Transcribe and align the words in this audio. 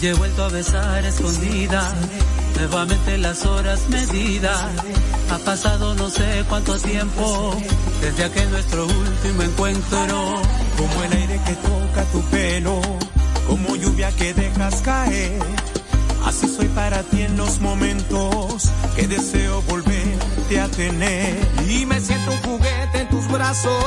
Hoy 0.00 0.06
he 0.06 0.14
vuelto 0.14 0.44
a 0.44 0.48
besar 0.48 1.04
escondida, 1.04 1.92
nuevamente 2.56 3.18
las 3.18 3.44
horas 3.44 3.86
medidas. 3.90 4.58
Ha 5.30 5.38
pasado 5.40 5.94
no 5.94 6.08
sé 6.08 6.42
cuánto 6.48 6.78
tiempo 6.78 7.54
desde 8.00 8.24
aquel 8.24 8.50
nuestro 8.50 8.86
último 8.86 9.42
encuentro. 9.42 10.40
Como 10.78 11.04
el 11.04 11.12
aire 11.12 11.38
que 11.44 11.54
toca 11.54 12.04
tu 12.12 12.22
pelo, 12.30 12.80
como 13.46 13.76
lluvia 13.76 14.10
que 14.12 14.32
dejas 14.32 14.76
caer. 14.76 15.38
Así 16.24 16.48
soy 16.48 16.68
para 16.68 17.02
ti 17.02 17.20
en 17.20 17.36
los 17.36 17.60
momentos 17.60 18.70
que 18.96 19.06
deseo 19.06 19.60
volverte 19.68 20.60
a 20.60 20.68
tener. 20.68 21.36
Y 21.68 21.84
me 21.84 22.00
siento 22.00 22.30
un 22.30 22.38
juguete 22.38 23.00
en 23.00 23.08
tus 23.10 23.28
brazos 23.28 23.84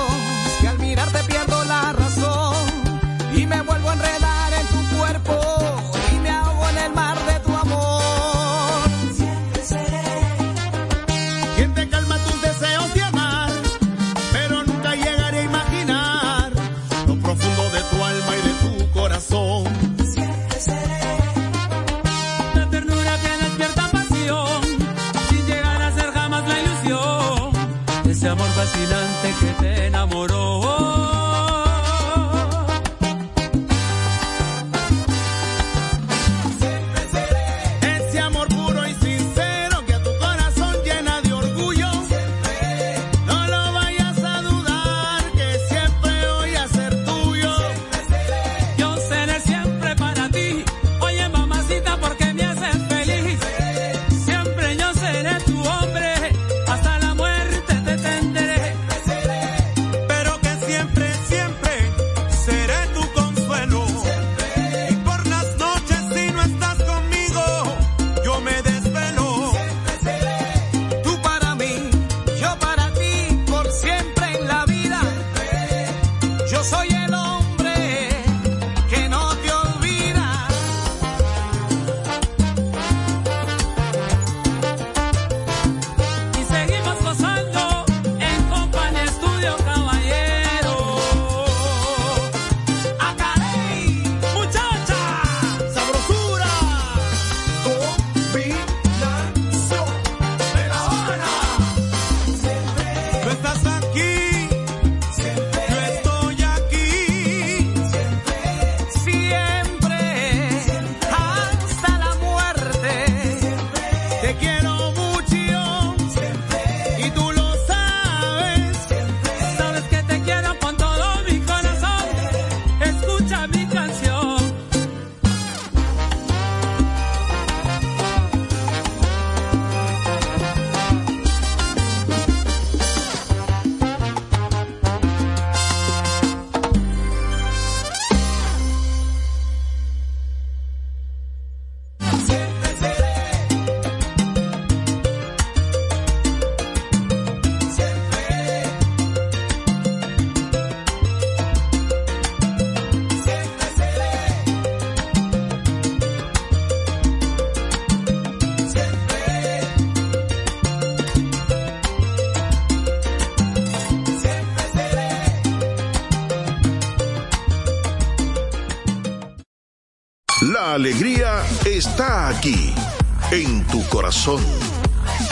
son 174.24 174.40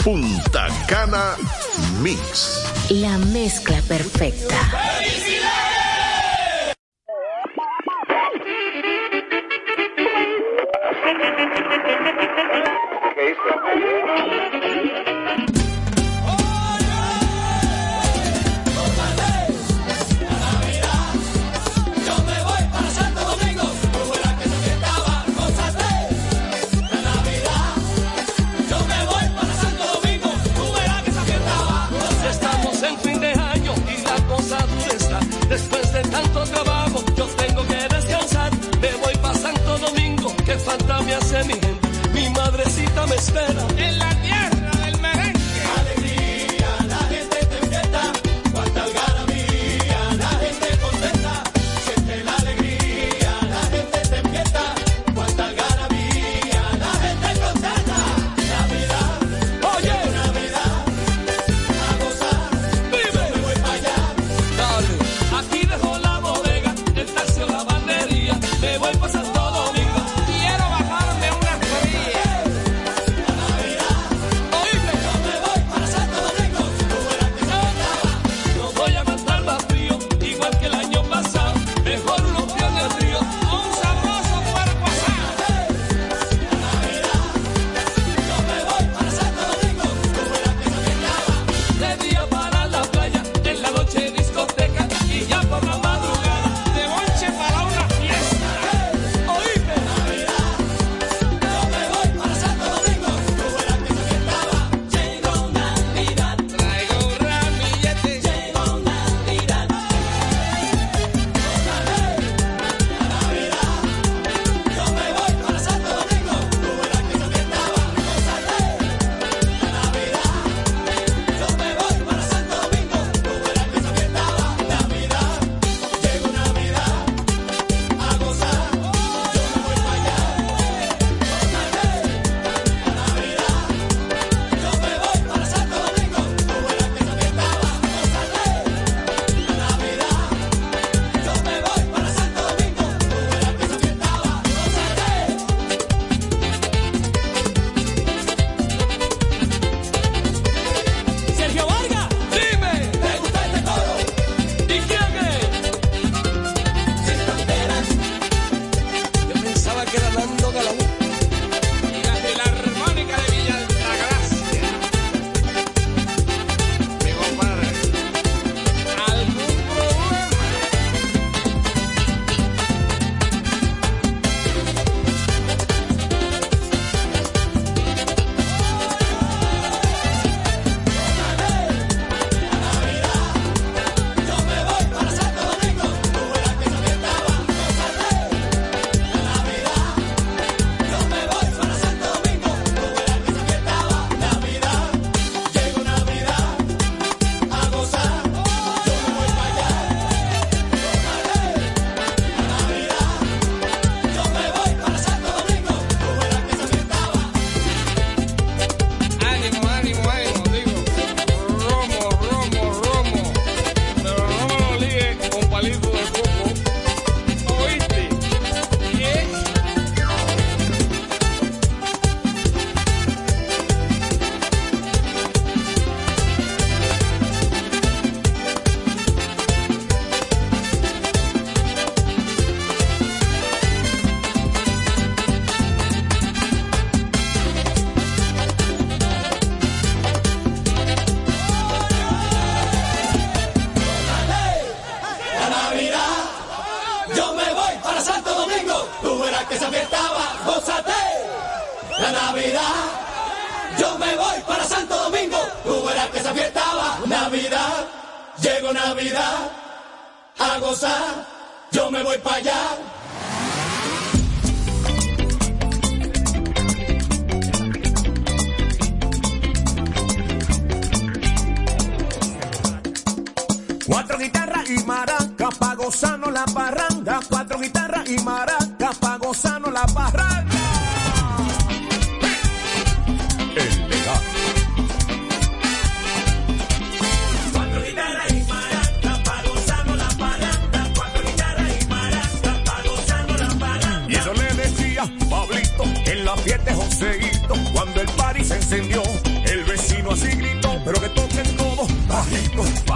Punta 0.04 0.66
Cana 0.86 1.34
Mix. 2.02 2.66
La 2.90 3.16
mezcla 3.16 3.80
perfecta. 3.88 4.54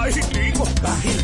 Bien 0.07 0.53
bajito. 0.83 1.16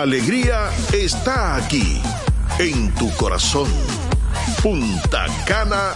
La 0.00 0.04
alegría 0.04 0.70
está 0.94 1.56
aquí, 1.56 2.00
en 2.58 2.90
tu 2.94 3.14
corazón. 3.16 3.68
Punta 4.62 5.26
Cana 5.46 5.92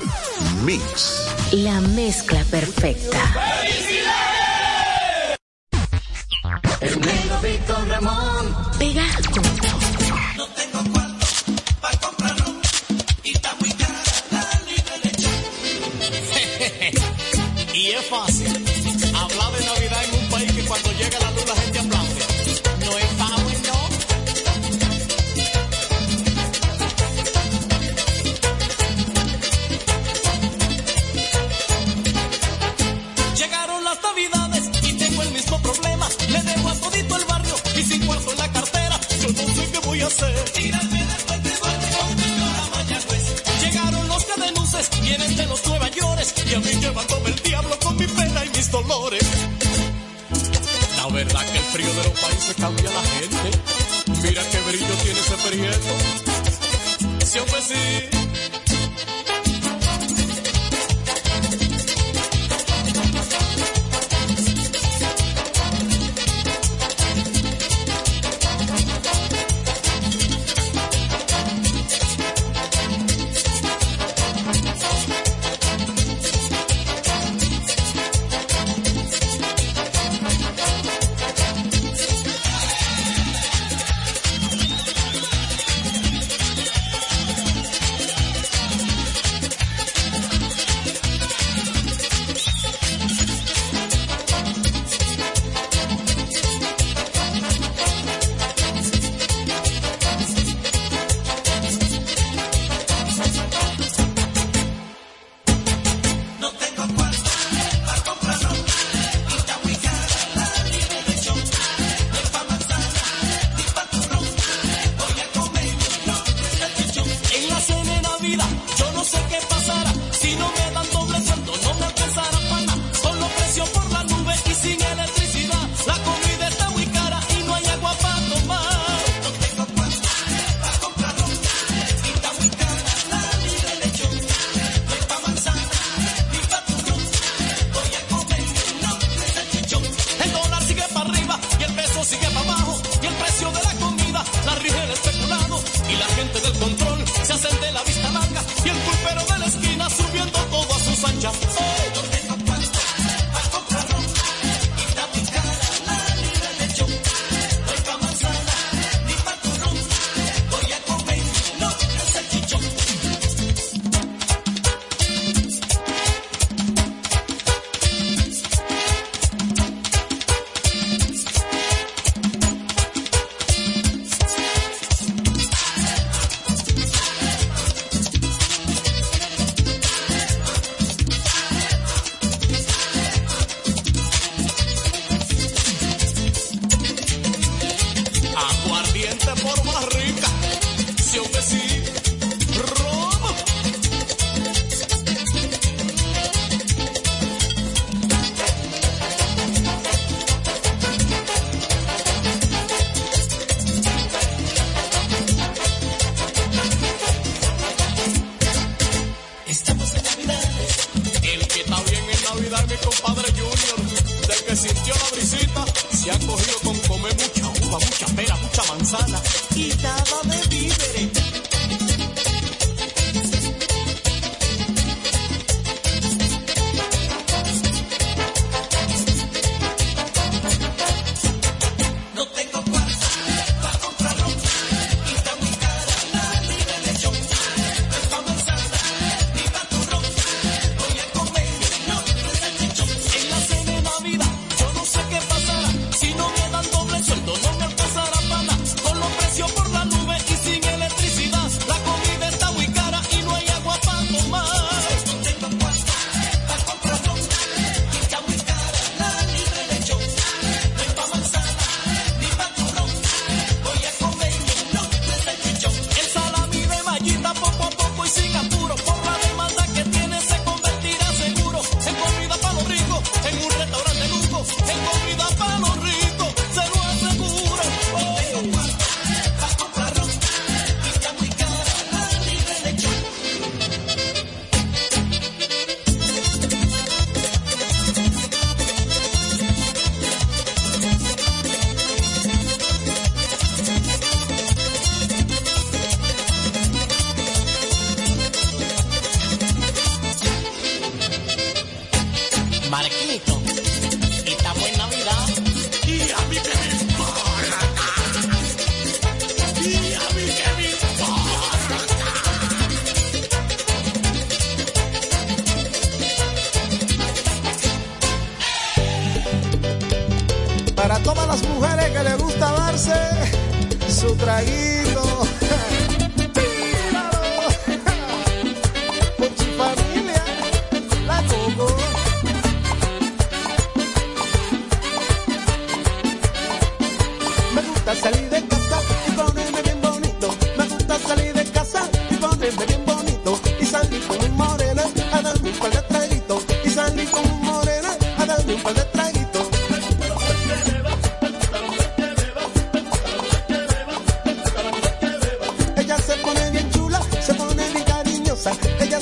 Mix. 0.63 1.33
La 1.53 1.81
mezcla 1.81 2.45
perfecta. 2.51 3.17
¡Felicidades! 3.63 4.45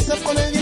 Yo 0.09 0.17
fui 0.17 0.62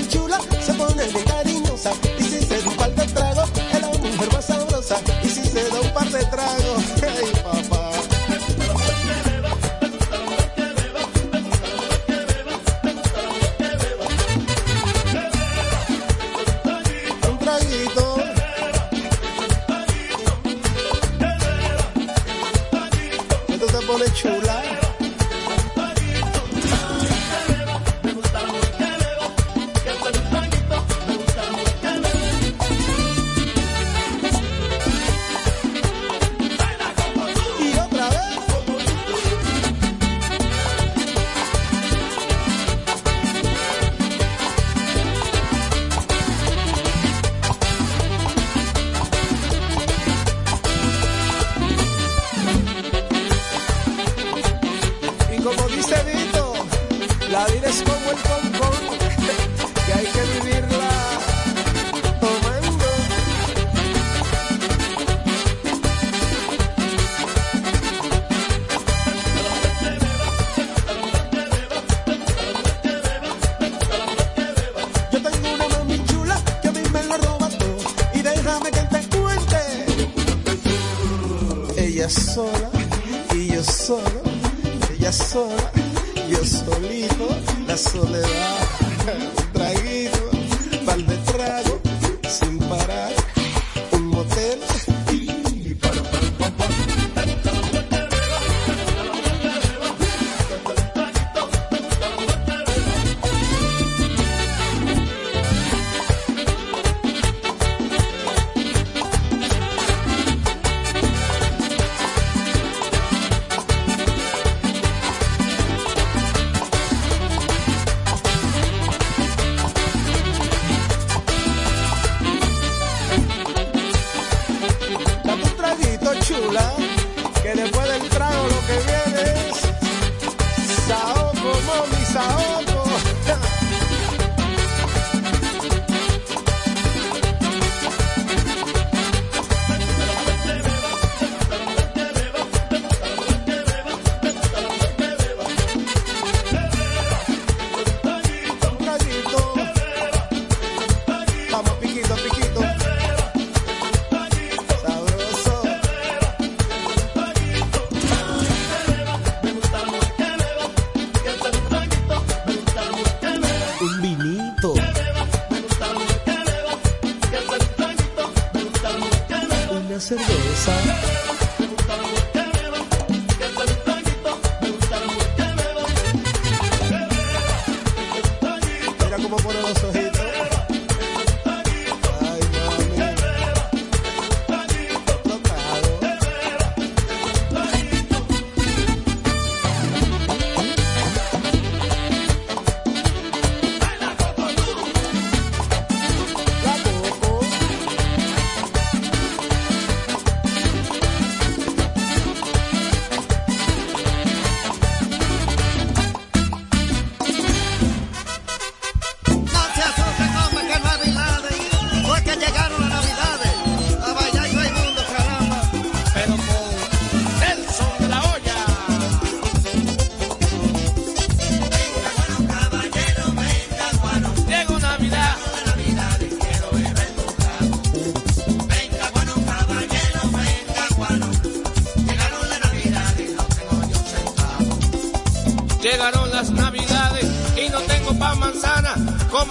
me 132.13 132.21
dijo, 132.21 132.60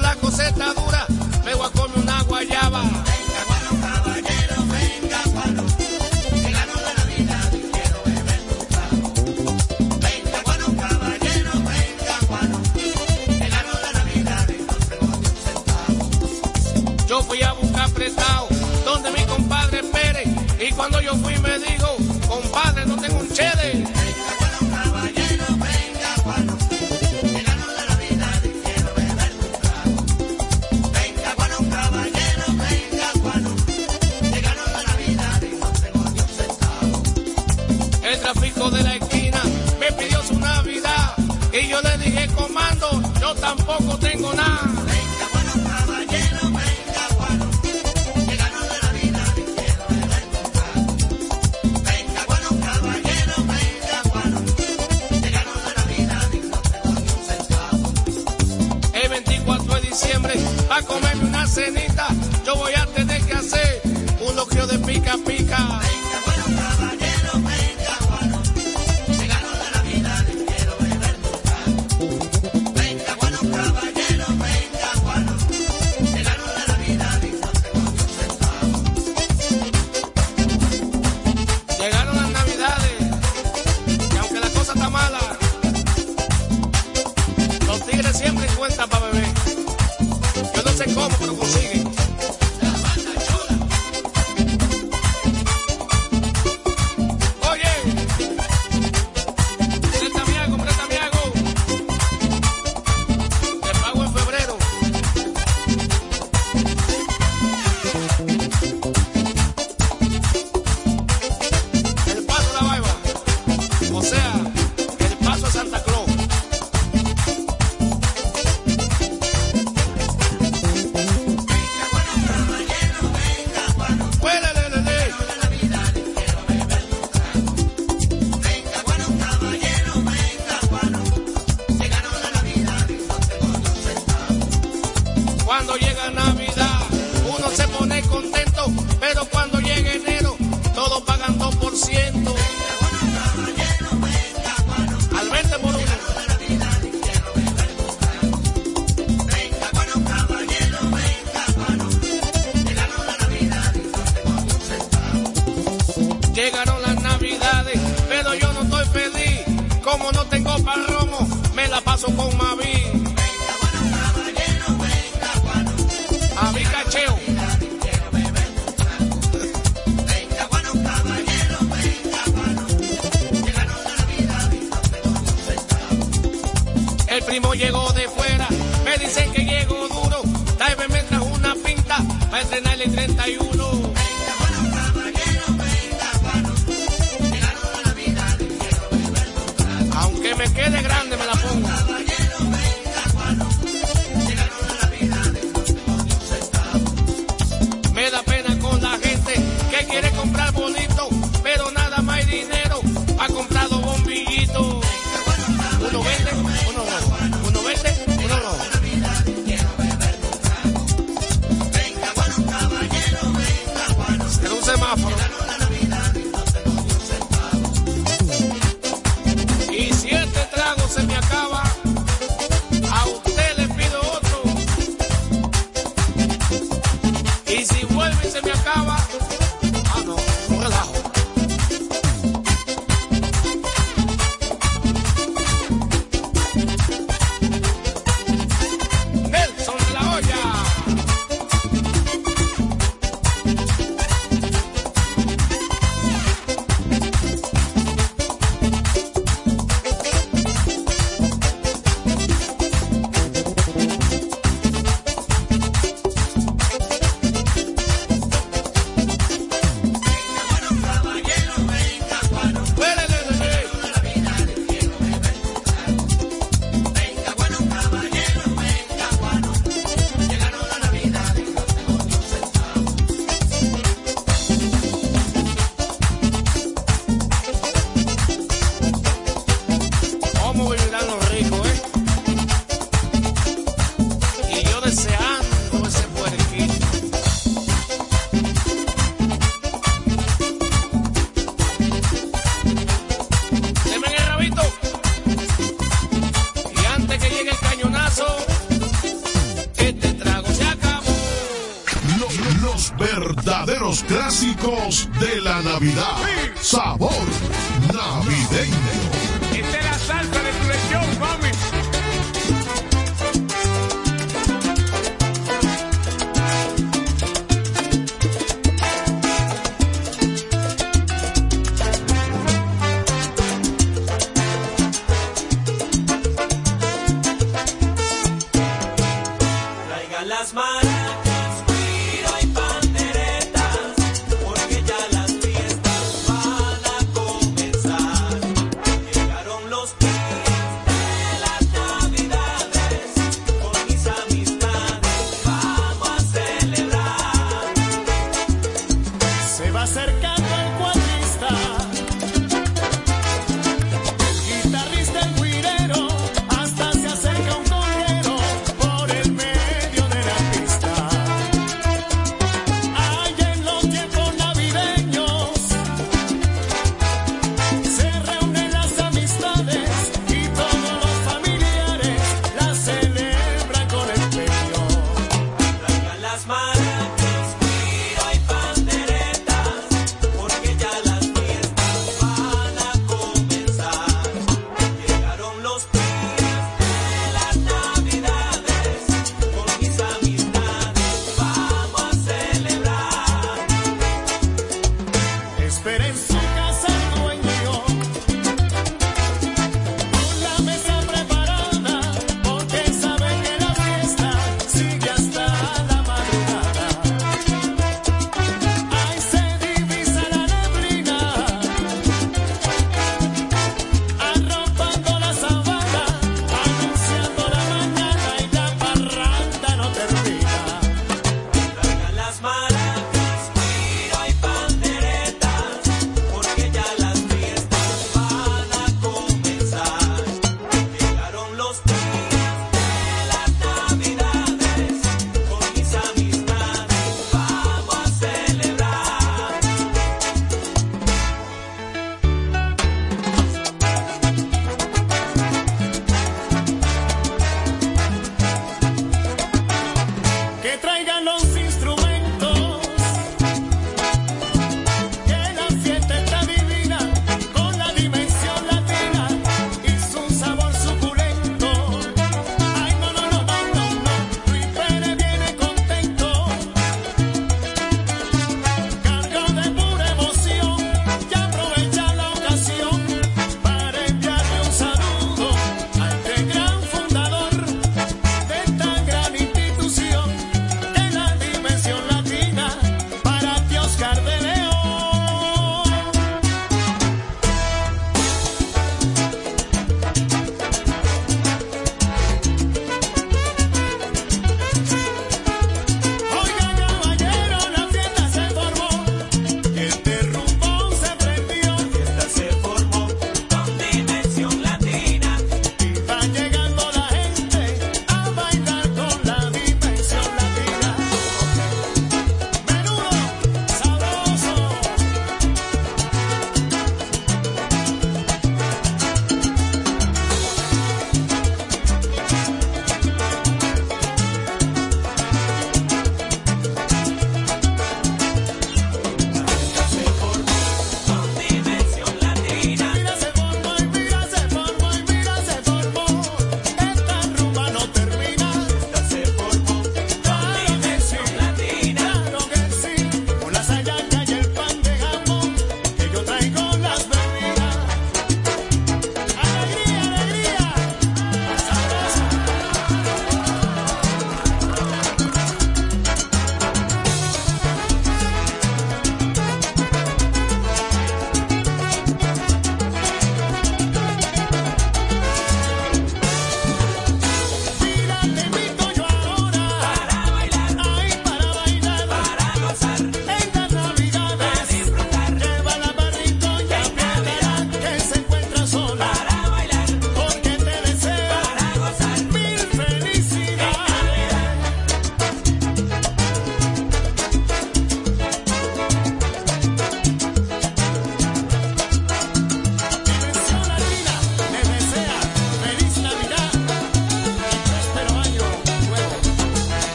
compadre, 0.00 0.52
no 0.56 0.74
tengo 0.74 1.09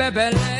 bebele. 0.00 0.59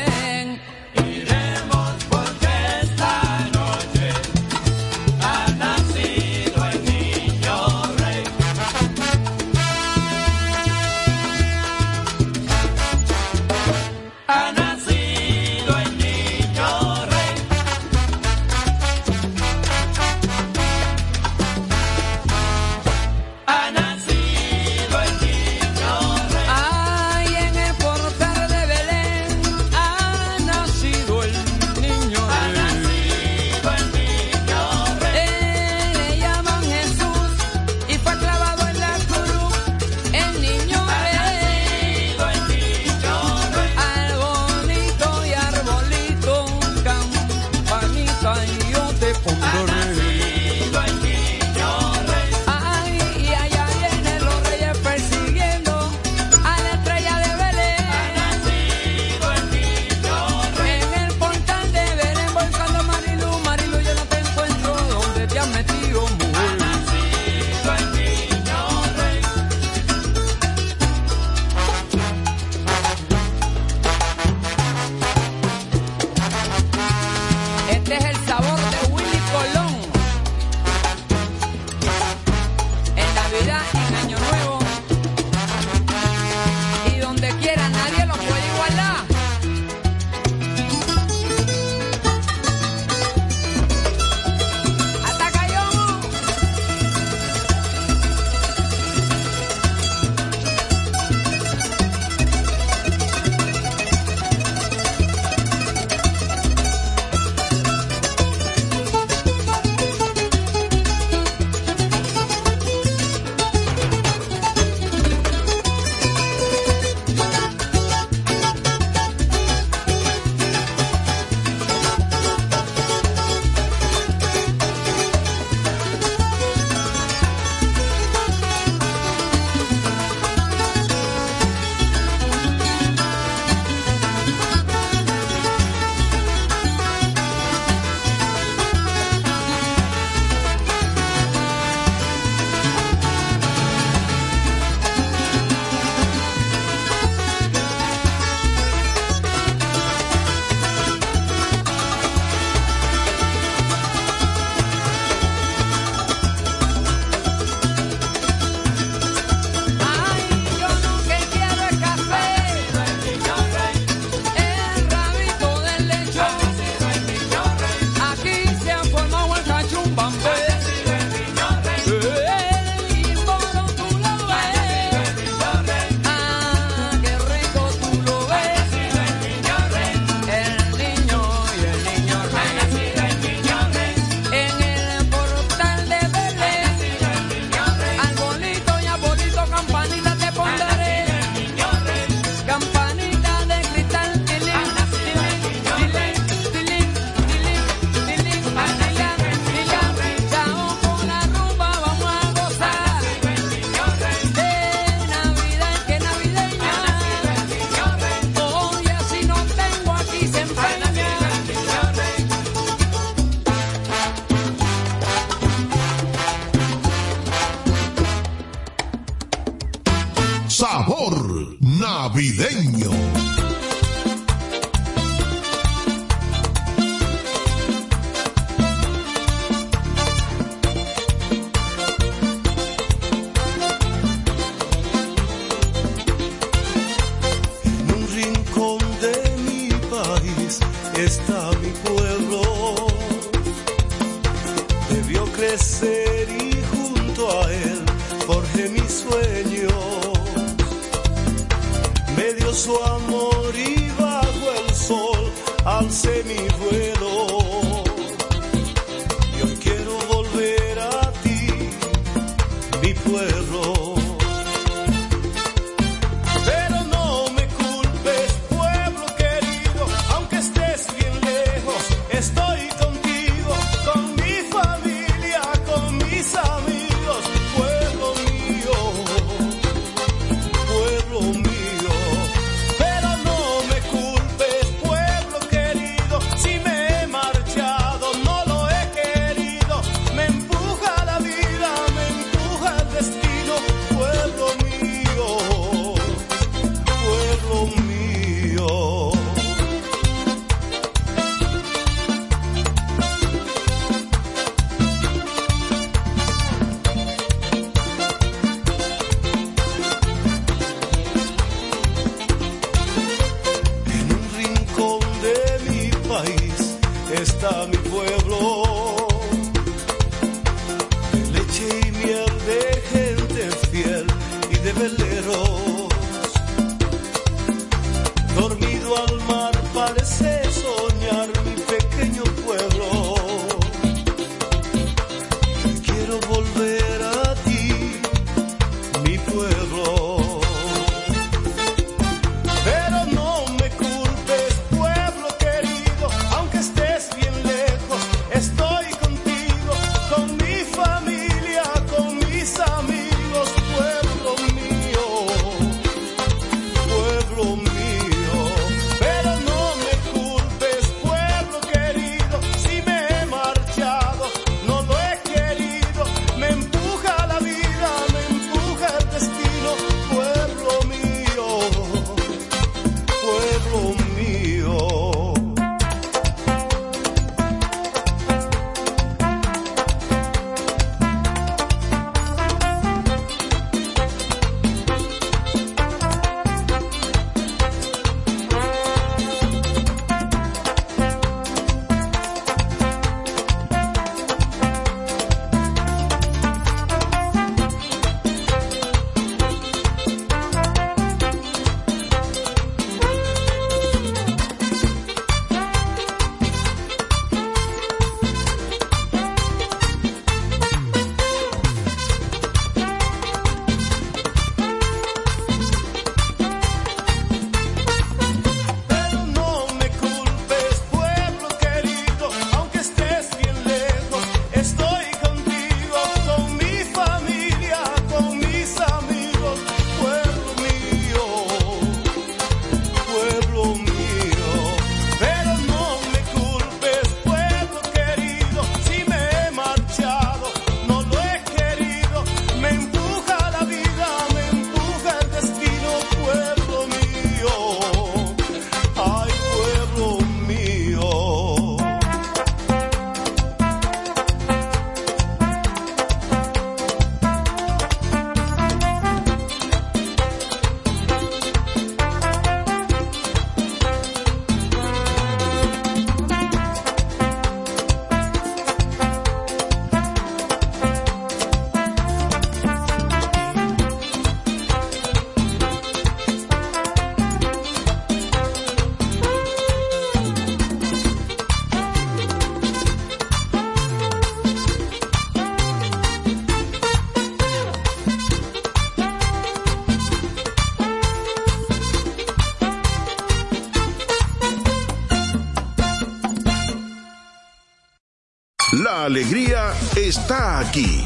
está 500.11 500.59
aquí, 500.59 501.05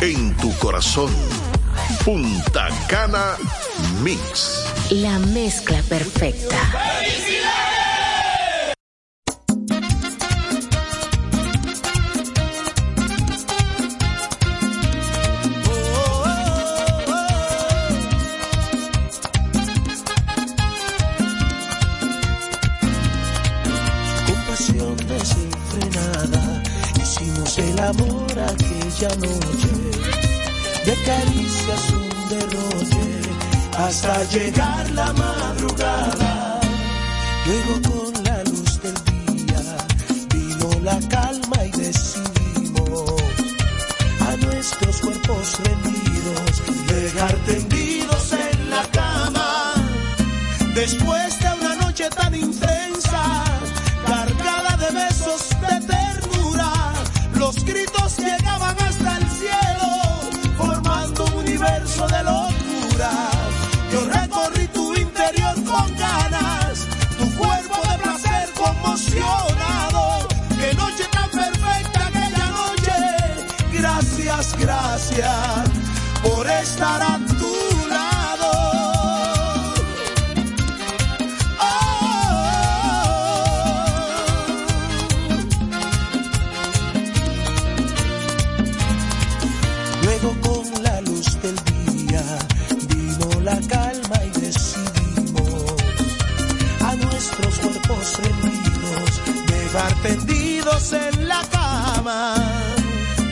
en 0.00 0.36
tu 0.38 0.52
corazón. 0.58 1.14
Punta 2.04 2.68
Cana 2.88 3.36
Mix. 4.02 4.64
La 4.90 5.20
mezcla 5.20 5.80
perfecta. 5.88 6.56
Después 50.74 51.38
de 51.40 51.48
una 51.60 51.74
noche 51.76 52.08
tan 52.10 52.32
intensa, 52.34 53.44
cargada 54.06 54.76
de 54.76 54.90
besos 54.94 55.48
de 55.60 55.86
ternura, 55.86 56.72
los 57.34 57.64
gritos 57.64 58.16
llegaban 58.18 58.76
hasta 58.80 59.18
el 59.18 59.30
cielo, 59.30 59.90
formando 60.56 61.24
un 61.24 61.34
universo 61.34 62.06
de 62.06 62.22
locura. 62.22 63.10
Yo 63.92 64.04
recorrí 64.06 64.68
tu 64.68 64.94
interior 64.94 65.54
con 65.64 65.96
ganas, 65.96 66.86
tu 67.18 67.26
cuerpo 67.36 67.76
de 67.88 67.98
placer 67.98 68.48
conmocionado. 68.54 70.28
Qué 70.56 70.72
noche 70.74 71.04
tan 71.10 71.30
perfecta 71.30 72.06
aquella 72.06 72.46
noche. 72.46 72.92
Gracias, 73.72 74.56
gracias 74.56 75.68
por 76.22 76.48
estar 76.48 77.02
a. 77.02 77.20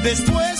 Después 0.08 0.57